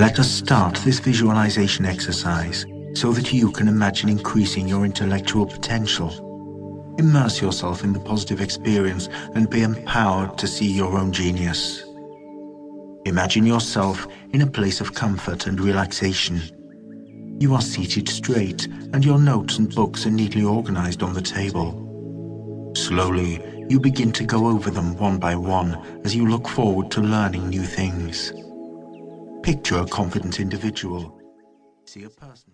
[0.00, 2.64] Let us start this visualization exercise
[2.94, 6.94] so that you can imagine increasing your intellectual potential.
[6.98, 11.84] Immerse yourself in the positive experience and be empowered to see your own genius.
[13.04, 16.40] Imagine yourself in a place of comfort and relaxation.
[17.38, 22.72] You are seated straight and your notes and books are neatly organized on the table.
[22.74, 25.74] Slowly, you begin to go over them one by one
[26.06, 28.32] as you look forward to learning new things.
[29.42, 31.18] Picture a confident individual.
[31.86, 32.52] See a person.